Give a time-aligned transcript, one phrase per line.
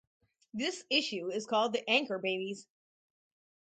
[0.51, 2.65] This issue is called the 'anchor babies.